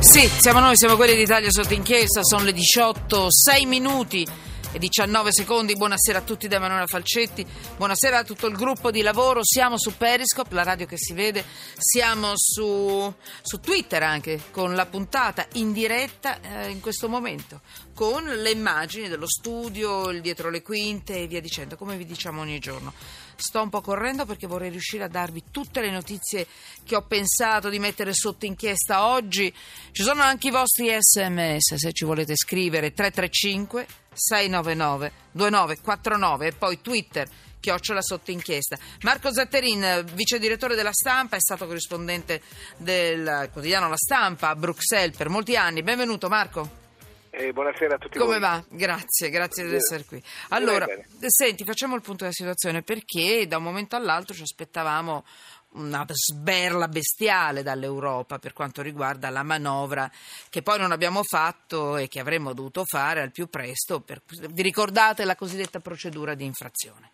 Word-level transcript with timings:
Sì, 0.00 0.30
siamo 0.38 0.60
noi, 0.60 0.76
siamo 0.76 0.94
quelli 0.94 1.16
d'Italia 1.16 1.50
sotto 1.50 1.74
inchiesta, 1.74 2.22
sono 2.22 2.44
le 2.44 2.52
18, 2.52 3.26
6 3.30 3.66
minuti 3.66 4.26
e 4.72 4.78
19 4.78 5.32
secondi. 5.32 5.74
Buonasera 5.74 6.18
a 6.18 6.22
tutti 6.22 6.48
da 6.48 6.56
Emanuela 6.56 6.86
Falcetti, 6.86 7.46
buonasera 7.76 8.18
a 8.18 8.24
tutto 8.24 8.46
il 8.46 8.56
gruppo 8.56 8.90
di 8.90 9.02
lavoro. 9.02 9.40
Siamo 9.42 9.78
su 9.78 9.96
Periscope, 9.96 10.54
la 10.54 10.62
radio 10.62 10.86
che 10.86 10.96
si 10.98 11.12
vede, 11.12 11.44
siamo 11.76 12.32
su, 12.36 13.12
su 13.42 13.60
Twitter 13.60 14.02
anche 14.02 14.40
con 14.50 14.74
la 14.74 14.86
puntata 14.86 15.46
in 15.54 15.72
diretta 15.72 16.40
eh, 16.40 16.68
in 16.68 16.80
questo 16.80 17.08
momento, 17.08 17.60
con 17.94 18.24
le 18.24 18.50
immagini 18.50 19.08
dello 19.08 19.28
studio, 19.28 20.10
il 20.10 20.20
dietro 20.20 20.50
le 20.50 20.62
quinte 20.62 21.22
e 21.22 21.26
via 21.26 21.40
dicendo, 21.40 21.76
come 21.76 21.96
vi 21.96 22.04
diciamo 22.04 22.40
ogni 22.40 22.58
giorno. 22.58 22.92
Sto 23.36 23.62
un 23.62 23.70
po' 23.70 23.80
correndo 23.80 24.26
perché 24.26 24.48
vorrei 24.48 24.70
riuscire 24.70 25.04
a 25.04 25.08
darvi 25.08 25.44
tutte 25.52 25.80
le 25.80 25.92
notizie 25.92 26.46
che 26.84 26.96
ho 26.96 27.02
pensato 27.02 27.68
di 27.68 27.78
mettere 27.78 28.12
sotto 28.12 28.46
inchiesta 28.46 29.06
oggi. 29.06 29.54
Ci 29.92 30.02
sono 30.02 30.22
anche 30.22 30.48
i 30.48 30.50
vostri 30.50 30.88
sms 30.98 31.74
se 31.76 31.92
ci 31.92 32.04
volete 32.04 32.34
scrivere 32.34 32.92
335 32.92 33.86
699 34.18 35.12
2949 35.32 36.46
e 36.46 36.52
poi 36.52 36.80
Twitter 36.80 37.28
chiocciola 37.60 38.00
sotto 38.02 38.30
inchiesta. 38.30 38.76
Marco 39.02 39.32
Zatterin, 39.32 40.04
vice 40.14 40.38
direttore 40.38 40.74
della 40.74 40.92
stampa, 40.92 41.36
è 41.36 41.40
stato 41.40 41.66
corrispondente 41.66 42.40
del 42.76 43.48
quotidiano 43.52 43.88
La 43.88 43.96
Stampa 43.96 44.50
a 44.50 44.56
Bruxelles 44.56 45.16
per 45.16 45.28
molti 45.28 45.56
anni. 45.56 45.82
Benvenuto 45.82 46.28
Marco. 46.28 46.86
Eh, 47.30 47.52
buonasera 47.52 47.96
a 47.96 47.98
tutti 47.98 48.18
Come 48.18 48.38
voi. 48.38 48.40
va? 48.40 48.64
Grazie, 48.68 49.28
grazie 49.30 49.68
di 49.68 49.74
essere 49.74 50.04
qui. 50.04 50.20
Allora, 50.48 50.86
senti, 51.26 51.64
facciamo 51.64 51.94
il 51.94 52.00
punto 52.00 52.22
della 52.24 52.32
situazione 52.32 52.82
perché 52.82 53.46
da 53.46 53.58
un 53.58 53.64
momento 53.64 53.96
all'altro 53.96 54.34
ci 54.34 54.42
aspettavamo 54.42 55.24
una 55.72 56.04
sberla 56.08 56.88
bestiale 56.88 57.62
dall'Europa 57.62 58.38
per 58.38 58.52
quanto 58.52 58.82
riguarda 58.82 59.30
la 59.30 59.42
manovra 59.42 60.10
che 60.48 60.62
poi 60.62 60.78
non 60.78 60.92
abbiamo 60.92 61.22
fatto 61.22 61.96
e 61.96 62.08
che 62.08 62.20
avremmo 62.20 62.52
dovuto 62.52 62.84
fare 62.84 63.20
al 63.20 63.32
più 63.32 63.48
presto. 63.48 64.00
Per- 64.00 64.22
vi 64.50 64.62
ricordate 64.62 65.24
la 65.24 65.36
cosiddetta 65.36 65.80
procedura 65.80 66.34
di 66.34 66.44
infrazione? 66.44 67.10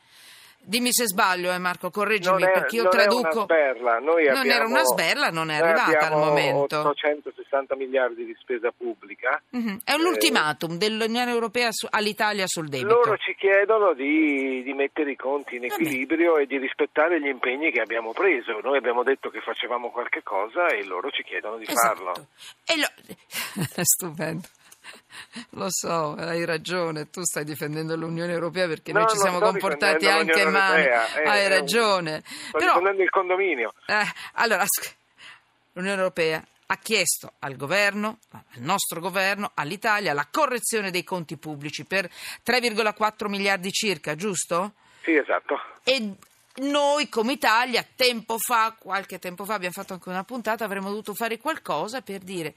Dimmi 0.66 0.92
se 0.92 1.06
sbaglio, 1.06 1.52
eh, 1.52 1.58
Marco, 1.58 1.90
correggimi 1.90 2.42
è, 2.42 2.50
perché 2.50 2.76
io 2.76 2.82
non 2.84 2.90
traduco. 2.90 3.20
una 3.32 3.42
sberla. 3.42 3.98
Noi 3.98 4.24
Non 4.26 4.36
abbiamo, 4.36 4.56
era 4.56 4.66
una 4.66 4.84
sberla, 4.84 5.28
non 5.30 5.50
è 5.50 5.56
arrivata 5.60 5.82
al 6.06 6.12
abbiamo 6.12 6.24
momento. 6.24 6.78
860 6.88 7.76
miliardi 7.76 8.24
di 8.24 8.34
spesa 8.40 8.72
pubblica. 8.76 9.40
Mhm. 9.50 9.80
È 9.84 9.92
un 9.92 10.00
Eh, 10.06 10.08
ultimatum 10.08 10.76
dell'Unione 10.78 11.30
Europea 11.30 11.68
su- 11.70 11.86
all'Italia 11.90 12.44
sul 12.46 12.68
debito. 12.68 12.88
Loro 12.94 13.16
ci 13.18 13.34
chiedono 13.36 13.92
di, 13.92 14.62
di 14.62 14.72
mettere 14.72 15.10
i 15.12 15.16
conti 15.16 15.56
in 15.56 15.62
Vabbè. 15.62 15.74
equilibrio 15.74 16.36
e 16.38 16.46
di 16.46 16.56
rispettare 16.58 17.20
gli 17.20 17.28
impegni 17.28 17.70
che 17.70 17.80
abbiamo 17.80 18.12
preso. 18.12 18.58
Noi 18.62 18.78
abbiamo 18.78 19.02
detto 19.02 19.28
che 19.30 19.40
facevamo 19.40 19.90
qualche 19.90 20.22
cosa 20.22 20.66
e 20.68 20.84
loro 20.84 21.10
ci 21.10 21.22
chiedono 21.22 21.56
di 21.58 21.66
farlo. 21.66 22.10
Esatto. 22.12 22.26
E 22.64 22.76
lo... 22.78 22.86
Stupendo. 23.84 24.48
Lo 25.50 25.66
so, 25.68 26.14
hai 26.14 26.44
ragione, 26.44 27.10
tu 27.10 27.22
stai 27.22 27.44
difendendo 27.44 27.96
l'Unione 27.96 28.32
Europea 28.32 28.66
perché 28.66 28.92
No, 28.92 29.00
noi 29.00 29.08
ci 29.08 29.16
siamo 29.16 29.40
comportati 29.40 30.06
anche 30.06 30.44
male. 30.46 30.90
Eh, 30.90 31.28
hai 31.28 31.44
eh, 31.44 31.48
ragione. 31.48 32.22
Sto 32.24 32.58
Però, 32.58 32.72
difendendo 32.72 33.02
il 33.02 33.10
condominio. 33.10 33.74
eh, 33.86 34.04
allora, 34.34 34.64
l'Unione 35.72 35.98
Europea 35.98 36.44
ha 36.66 36.76
chiesto 36.78 37.32
al 37.40 37.56
governo, 37.56 38.18
al 38.30 38.42
nostro 38.62 39.00
governo, 39.00 39.50
all'Italia, 39.54 40.12
la 40.14 40.26
correzione 40.30 40.90
dei 40.90 41.04
conti 41.04 41.36
pubblici 41.36 41.84
per 41.84 42.08
3,4 42.44 43.28
miliardi 43.28 43.70
circa, 43.70 44.14
giusto? 44.14 44.72
Sì, 45.02 45.14
esatto. 45.14 45.60
E 45.82 46.14
noi 46.56 47.08
come 47.08 47.32
Italia, 47.32 47.84
tempo 47.96 48.38
fa, 48.38 48.74
qualche 48.78 49.18
tempo 49.18 49.44
fa, 49.44 49.54
abbiamo 49.54 49.74
fatto 49.74 49.92
anche 49.92 50.08
una 50.08 50.24
puntata, 50.24 50.64
avremmo 50.64 50.88
dovuto 50.88 51.12
fare 51.12 51.38
qualcosa 51.38 52.00
per 52.00 52.20
dire 52.20 52.54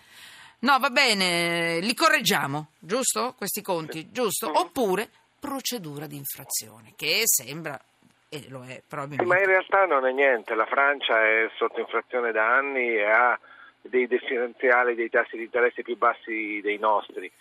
no, 0.60 0.80
va 0.80 0.90
bene, 0.90 1.80
li 1.80 1.94
correggiamo, 1.94 2.72
giusto? 2.80 3.34
Questi 3.38 3.62
conti, 3.62 4.12
giusto? 4.12 4.50
Mhm. 4.50 4.56
Oppure 4.56 5.10
procedura 5.40 6.08
di 6.08 6.16
infrazione, 6.16 6.94
che 6.96 7.22
sembra, 7.26 7.80
e 8.30 8.46
lo 8.50 8.64
è 8.64 8.82
probabilmente. 8.88 9.26
ma 9.26 9.40
in 9.40 9.46
realtà 9.46 9.86
non 9.86 10.06
è 10.06 10.12
niente. 10.12 10.56
La 10.56 10.66
Francia 10.66 11.24
è 11.24 11.50
sotto 11.58 11.80
inflazione 11.80 12.32
da 12.32 12.56
anni 12.56 12.96
e 12.96 13.04
ha 13.04 13.40
dei 13.82 14.08
differenziali 14.08 14.96
dei 14.96 15.10
tassi 15.10 15.38
di 15.38 15.44
interesse 15.44 15.82
più 15.82 15.98
bassi 15.98 16.60
dei 16.62 16.78
nostri. 16.78 17.32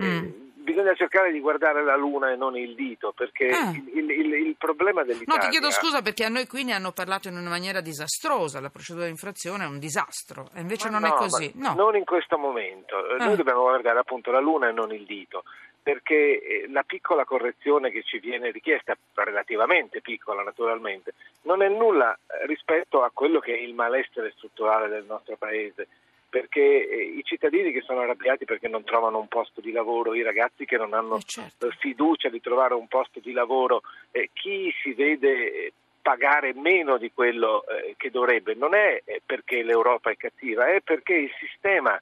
Mm. 0.00 0.50
Bisogna 0.62 0.94
cercare 0.94 1.32
di 1.32 1.40
guardare 1.40 1.82
la 1.84 1.96
luna 1.96 2.30
e 2.30 2.36
non 2.36 2.56
il 2.56 2.74
dito, 2.74 3.12
perché 3.12 3.48
Ah. 3.48 3.70
il, 3.70 4.10
il- 4.10 4.32
il 4.32 4.56
problema 4.56 5.00
No, 5.00 5.06
dell'Italia... 5.06 5.40
ti 5.42 5.48
chiedo 5.48 5.70
scusa 5.70 6.02
perché 6.02 6.24
a 6.24 6.28
noi 6.28 6.46
qui 6.46 6.62
ne 6.64 6.72
hanno 6.72 6.92
parlato 6.92 7.28
in 7.28 7.36
una 7.36 7.48
maniera 7.48 7.80
disastrosa, 7.80 8.60
la 8.60 8.70
procedura 8.70 9.04
di 9.06 9.10
infrazione 9.10 9.64
è 9.64 9.66
un 9.66 9.78
disastro, 9.78 10.48
e 10.54 10.60
invece 10.60 10.88
Ma 10.90 10.98
non 10.98 11.08
no, 11.08 11.14
è 11.14 11.18
così. 11.18 11.50
No. 11.56 11.74
Non 11.74 11.96
in 11.96 12.04
questo 12.04 12.38
momento. 12.38 12.96
Eh, 13.08 13.16
Ah. 13.20 13.24
Noi 13.26 13.36
dobbiamo 13.36 13.62
guardare 13.62 13.98
appunto 13.98 14.30
la 14.30 14.40
luna 14.40 14.68
e 14.68 14.72
non 14.72 14.92
il 14.92 15.04
dito, 15.04 15.42
perché 15.82 16.40
eh, 16.40 16.66
la 16.70 16.82
piccola 16.84 17.24
correzione 17.24 17.90
che 17.90 18.02
ci 18.04 18.18
viene 18.20 18.50
richiesta, 18.52 18.96
relativamente 19.14 20.00
piccola 20.00 20.42
naturalmente, 20.42 21.14
non 21.42 21.62
è 21.62 21.68
nulla 21.68 22.12
eh, 22.14 22.46
rispetto 22.46 23.02
a 23.02 23.10
quello 23.12 23.40
che 23.40 23.54
è 23.54 23.58
il 23.60 23.74
malessere 23.74 24.32
strutturale 24.36 24.88
del 24.88 25.04
nostro 25.06 25.36
Paese. 25.36 25.88
Perché 26.32 26.88
eh, 26.88 27.02
i 27.02 27.22
cittadini 27.24 27.72
che 27.72 27.82
sono 27.82 28.00
arrabbiati 28.00 28.46
perché 28.46 28.66
non 28.66 28.84
trovano 28.84 29.18
un 29.18 29.28
posto 29.28 29.60
di 29.60 29.70
lavoro, 29.70 30.14
i 30.14 30.22
ragazzi 30.22 30.64
che 30.64 30.78
non 30.78 30.94
hanno 30.94 31.18
Eh, 31.18 31.22
certo. 31.26 31.66
eh, 31.66 31.72
fiducia 31.78 32.30
di 32.30 32.40
trovare 32.40 32.72
un 32.72 32.88
posto 32.88 33.20
di 33.20 33.32
lavoro, 33.32 33.82
eh, 34.12 34.30
chi 34.32 34.72
si 34.82 34.94
vede 34.94 35.74
pagare 36.00 36.54
meno 36.54 36.96
di 36.96 37.12
quello 37.12 37.66
eh, 37.66 37.96
che 37.98 38.10
dovrebbe, 38.10 38.54
non 38.54 38.72
è 38.74 39.02
perché 39.26 39.62
l'Europa 39.62 40.08
è 40.08 40.16
cattiva, 40.16 40.68
è 40.68 40.80
perché 40.80 41.12
il 41.12 41.30
sistema, 41.38 42.00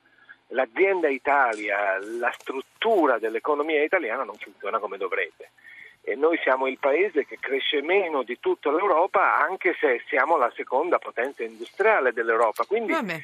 l'azienda 0.50 1.08
Italia, 1.08 1.98
la 1.98 2.32
struttura 2.38 3.19
dell'economia 3.19 3.82
italiana 3.82 4.22
non 4.22 4.36
funziona 4.36 4.78
come 4.78 4.96
dovrebbe. 4.96 5.50
E 6.02 6.14
noi 6.14 6.38
siamo 6.44 6.69
il 6.69 6.78
paese 6.78 7.26
che 7.26 7.38
cresce 7.40 7.82
meno 7.82 8.22
di 8.22 8.38
tutta 8.38 8.70
l'Europa, 8.70 9.38
anche 9.40 9.74
se 9.80 10.04
siamo 10.06 10.36
la 10.36 10.52
seconda 10.54 11.00
potenza 11.00 11.42
industriale 11.42 12.12
dell'Europa. 12.12 12.64
Quindi 12.64 12.92
Vabbè. 12.92 13.20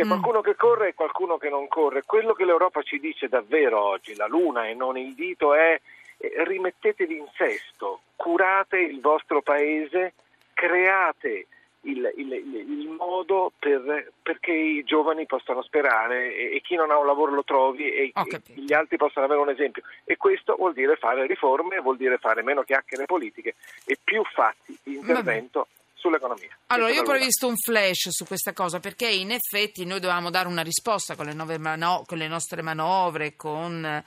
C'è 0.00 0.06
Mm. 0.06 0.08
qualcuno 0.08 0.40
che 0.40 0.54
corre 0.56 0.88
e 0.88 0.94
qualcuno 0.94 1.36
che 1.36 1.48
non 1.50 1.68
corre. 1.68 2.02
Quello 2.04 2.32
che 2.32 2.44
l'Europa 2.46 2.80
ci 2.82 2.98
dice 2.98 3.28
davvero 3.28 3.80
oggi, 3.82 4.14
la 4.16 4.26
luna 4.26 4.66
e 4.66 4.74
non 4.74 4.96
il 4.96 5.14
dito, 5.14 5.54
è 5.54 5.78
eh, 6.22 6.44
rimettetevi 6.44 7.16
in 7.16 7.26
sesto, 7.36 8.00
curate 8.16 8.78
il 8.78 9.00
vostro 9.00 9.40
paese, 9.42 10.12
create 10.54 11.46
il, 11.82 12.12
il- 12.16 12.32
il- 12.32 12.88
modo 13.00 13.50
per- 13.58 14.12
perché 14.22 14.52
i 14.52 14.84
giovani 14.84 15.24
possano 15.24 15.62
sperare 15.62 16.34
e, 16.34 16.56
e 16.56 16.60
chi 16.60 16.74
non 16.74 16.90
ha 16.90 16.98
un 16.98 17.06
lavoro 17.06 17.32
lo 17.32 17.42
trovi 17.44 17.90
e, 17.90 18.12
e 18.14 18.42
gli 18.52 18.74
altri 18.74 18.98
possano 18.98 19.24
avere 19.24 19.40
un 19.40 19.48
esempio. 19.48 19.82
E 20.04 20.18
questo 20.18 20.54
vuol 20.56 20.74
dire 20.74 20.96
fare 20.96 21.26
riforme, 21.26 21.78
vuol 21.80 21.96
dire 21.96 22.18
fare 22.18 22.42
meno 22.42 22.62
chiacchiere 22.62 23.06
politiche 23.06 23.54
e 23.86 23.96
più 24.02 24.22
fatti 24.34 24.78
di 24.82 24.96
intervento 24.96 25.68
sull'economia. 26.00 26.56
Allora, 26.66 26.90
io 26.90 27.02
ho 27.02 27.04
previsto 27.04 27.46
un 27.46 27.56
flash 27.56 28.08
su 28.08 28.24
questa 28.24 28.52
cosa 28.52 28.80
perché 28.80 29.08
in 29.08 29.30
effetti 29.30 29.84
noi 29.84 30.00
dovevamo 30.00 30.30
dare 30.30 30.48
una 30.48 30.62
risposta 30.62 31.14
con 31.14 31.26
le, 31.26 31.58
mano- 31.58 32.02
con 32.06 32.18
le 32.18 32.28
nostre 32.28 32.62
manovre, 32.62 33.36
con... 33.36 34.04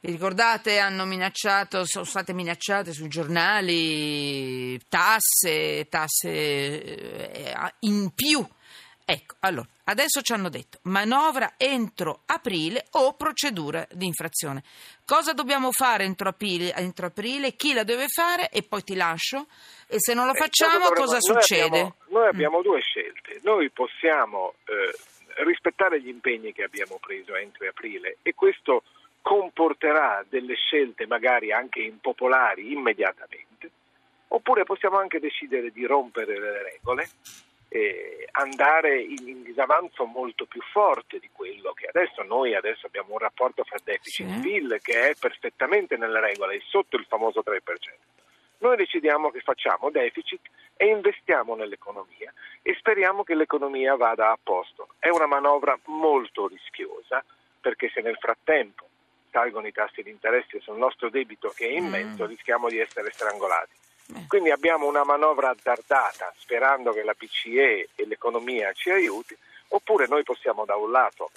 Vi 0.00 0.12
ricordate, 0.12 0.78
hanno 0.78 1.04
minacciato, 1.04 1.84
sono 1.84 2.04
state 2.04 2.32
minacciate 2.32 2.92
sui 2.92 3.08
giornali 3.08 4.78
tasse, 4.88 5.88
tasse 5.88 6.28
eh, 6.30 7.54
in 7.80 8.12
più. 8.14 8.46
Ecco, 9.10 9.36
allora, 9.40 9.66
adesso 9.84 10.20
ci 10.20 10.34
hanno 10.34 10.50
detto 10.50 10.80
manovra 10.82 11.54
entro 11.56 12.24
aprile 12.26 12.84
o 12.90 13.14
procedura 13.14 13.86
di 13.90 14.04
infrazione. 14.04 14.62
Cosa 15.06 15.32
dobbiamo 15.32 15.72
fare 15.72 16.04
entro 16.04 16.28
aprile? 16.28 16.74
entro 16.74 17.06
aprile? 17.06 17.52
Chi 17.54 17.72
la 17.72 17.84
deve 17.84 18.08
fare? 18.08 18.50
E 18.50 18.62
poi 18.64 18.82
ti 18.82 18.94
lascio. 18.94 19.46
E 19.86 19.96
se 19.98 20.12
non 20.12 20.26
lo 20.26 20.34
Eh, 20.34 20.36
facciamo, 20.36 20.72
dovremmo- 20.88 20.94
cosa 20.94 21.12
noi 21.12 21.22
succede? 21.22 21.64
abbiamo- 21.64 21.94
noi 22.08 22.26
abbiamo 22.28 22.60
due 22.60 22.80
scelte. 22.82 23.40
Noi 23.44 23.70
possiamo 23.70 24.52
eh, 24.66 25.42
rispettare 25.44 26.02
gli 26.02 26.08
impegni 26.08 26.52
che 26.52 26.64
abbiamo 26.64 26.98
preso 27.00 27.34
entro 27.34 27.66
aprile 27.66 28.18
e 28.20 28.34
questo 28.34 28.82
comporterà 29.22 30.22
delle 30.28 30.54
scelte 30.54 31.06
magari 31.06 31.50
anche 31.50 31.80
impopolari 31.80 32.72
immediatamente, 32.72 33.70
oppure 34.28 34.64
possiamo 34.64 34.98
anche 34.98 35.18
decidere 35.18 35.70
di 35.70 35.86
rompere 35.86 36.38
le 36.38 36.62
regole 36.62 37.08
e 37.68 38.26
andare 38.32 39.00
in, 39.00 39.28
in 39.28 39.42
disavanzo 39.42 40.04
molto 40.06 40.46
più 40.46 40.60
forte 40.72 41.18
di 41.18 41.28
quello 41.32 41.72
che 41.72 41.86
adesso 41.86 42.22
noi 42.22 42.54
adesso 42.54 42.86
abbiamo 42.86 43.12
un 43.12 43.18
rapporto 43.18 43.62
fra 43.64 43.76
deficit 43.84 44.26
e 44.28 44.32
Sì. 44.34 44.40
PIL 44.40 44.78
che 44.82 45.10
è 45.10 45.14
perfettamente 45.18 45.96
nelle 45.96 46.20
regole, 46.20 46.56
è 46.56 46.60
sotto 46.68 46.96
il 46.96 47.04
famoso 47.06 47.42
3%. 47.44 47.60
Noi 48.60 48.76
decidiamo 48.76 49.30
che 49.30 49.40
facciamo 49.40 49.90
deficit 49.90 50.40
e 50.76 50.86
investiamo 50.86 51.54
nell'economia 51.54 52.32
e 52.62 52.74
speriamo 52.74 53.22
che 53.22 53.34
l'economia 53.34 53.94
vada 53.96 54.30
a 54.30 54.38
posto. 54.42 54.88
È 54.98 55.08
una 55.10 55.26
manovra 55.26 55.78
molto 55.84 56.48
rischiosa 56.48 57.24
perché 57.60 57.88
se 57.90 58.00
nel 58.00 58.16
frattempo 58.16 58.86
salgono 59.30 59.66
i 59.66 59.72
tassi 59.72 60.02
di 60.02 60.10
interesse 60.10 60.58
sul 60.60 60.76
nostro 60.78 61.10
debito 61.10 61.50
che 61.54 61.68
è 61.68 61.72
immenso, 61.72 62.24
Mm. 62.24 62.28
rischiamo 62.28 62.68
di 62.68 62.78
essere 62.78 63.12
strangolati. 63.12 63.74
Eh. 64.14 64.26
Quindi 64.26 64.50
abbiamo 64.50 64.86
una 64.86 65.04
manovra 65.04 65.50
azzardata 65.50 66.32
sperando 66.38 66.92
che 66.92 67.02
la 67.02 67.14
BCE 67.16 67.88
e 67.94 68.06
l'economia 68.06 68.72
ci 68.72 68.90
aiuti, 68.90 69.36
oppure 69.68 70.06
noi 70.06 70.22
possiamo 70.22 70.64
da 70.64 70.76
un 70.76 70.90
lato 70.90 71.30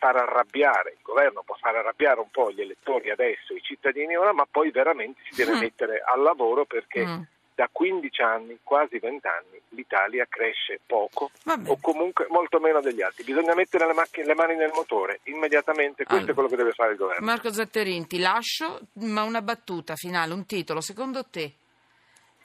far 0.00 0.16
arrabbiare, 0.16 0.92
il 0.92 1.02
governo 1.02 1.42
può 1.44 1.54
far 1.60 1.76
arrabbiare 1.76 2.20
un 2.20 2.30
po' 2.30 2.50
gli 2.50 2.62
elettori 2.62 3.10
adesso, 3.10 3.52
i 3.52 3.60
cittadini 3.60 4.16
ora, 4.16 4.32
ma 4.32 4.46
poi 4.50 4.70
veramente 4.70 5.20
si 5.28 5.34
deve 5.36 5.56
mm. 5.56 5.60
mettere 5.60 6.02
al 6.02 6.22
lavoro 6.22 6.64
perché 6.64 7.04
mm. 7.04 7.20
da 7.54 7.68
15 7.70 8.22
anni, 8.22 8.58
quasi 8.62 8.98
20 8.98 9.26
anni, 9.26 9.60
l'Italia 9.68 10.26
cresce 10.26 10.80
poco 10.86 11.30
o 11.66 11.78
comunque 11.82 12.26
molto 12.30 12.58
meno 12.60 12.80
degli 12.80 13.02
altri. 13.02 13.24
Bisogna 13.24 13.54
mettere 13.54 13.86
le, 13.86 13.92
macchine, 13.92 14.24
le 14.24 14.34
mani 14.34 14.56
nel 14.56 14.72
motore 14.74 15.20
immediatamente, 15.24 16.04
questo 16.04 16.14
allora. 16.14 16.30
è 16.30 16.34
quello 16.34 16.48
che 16.48 16.56
deve 16.56 16.72
fare 16.72 16.92
il 16.92 16.96
governo. 16.96 17.26
Marco 17.26 17.52
Zatterin, 17.52 18.06
ti 18.06 18.18
lascio, 18.18 18.80
ma 18.94 19.22
una 19.24 19.42
battuta 19.42 19.96
finale, 19.96 20.32
un 20.32 20.46
titolo, 20.46 20.80
secondo 20.80 21.26
te? 21.26 21.52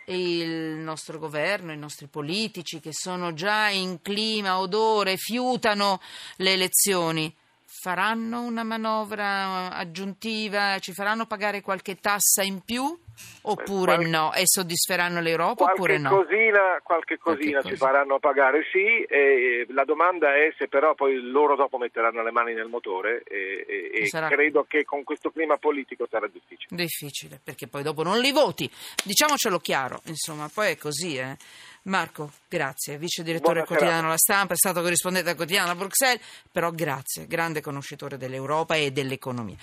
Il 0.06 0.78
nostro 0.78 1.19
governo, 1.19 1.72
i 1.72 1.78
nostri 1.78 2.07
politici 2.07 2.80
che 2.80 2.92
sono 2.94 3.34
già 3.34 3.69
in 3.69 4.02
clima, 4.02 4.60
odore, 4.60 5.18
fiutano 5.18 6.02
le 6.38 6.54
elezioni, 6.54 7.34
faranno 7.63 8.42
una 8.42 8.63
manovra 8.63 9.72
aggiuntiva, 9.72 10.80
ci 10.80 10.94
faranno 10.94 11.25
pagare 11.25 11.62
qualche 11.62 12.00
tassa 12.00 12.44
in 12.44 12.62
più? 12.62 12.98
Oppure 13.44 13.96
qualche, 13.96 14.10
no? 14.10 14.34
E 14.34 14.42
soddisferanno 14.46 15.22
l'Europa 15.22 15.66
oppure 15.66 15.98
no? 15.98 16.10
Cosina, 16.10 16.80
qualche 16.82 17.18
cosina 17.18 17.60
qualche 17.60 17.70
ci 17.70 17.76
faranno 17.76 18.20
pagare, 18.20 18.64
sì. 18.72 19.04
E 19.04 19.66
la 19.70 19.84
domanda 19.86 20.36
è 20.36 20.54
se 20.58 20.68
però 20.68 20.96
poi 20.96 21.22
loro 21.22 21.56
dopo 21.56 21.78
metteranno 21.78 22.24
le 22.24 22.32
mani 22.32 22.54
nel 22.54 22.68
motore 22.68 23.24
e, 23.24 23.92
e 23.94 24.08
sarà... 24.08 24.28
credo 24.28 24.66
che 24.68 24.84
con 24.84 25.04
questo 25.04 25.32
clima 25.32 25.58
politico 25.58 26.08
sarà 26.10 26.28
difficile. 26.28 26.76
Difficile, 26.76 27.40
perché 27.44 27.68
poi 27.68 27.84
dopo 27.84 28.04
non 28.04 28.20
li 28.20 28.32
voti. 28.32 28.70
Diciamocelo 29.04 29.60
chiaro, 29.60 30.02
insomma, 30.06 30.50
poi 30.54 30.72
è 30.72 30.78
così, 30.78 31.18
eh. 31.18 31.38
Marco, 31.86 32.32
grazie, 32.50 32.98
vice 32.98 33.22
direttore 33.22 33.60
del 33.60 33.68
quotidiano 33.68 34.08
La 34.08 34.18
Stampa, 34.18 34.54
è 34.54 34.58
stato 34.58 34.82
corrispondente 34.82 35.30
al 35.30 35.36
quotidiano 35.36 35.70
a 35.70 35.76
Bruxelles, 35.76 36.20
però 36.52 36.72
grazie, 36.72 37.28
grande 37.28 37.62
conoscitore 37.62 38.18
dell'Europa 38.18 38.74
e 38.74 38.90
dell'economia. 38.90 39.56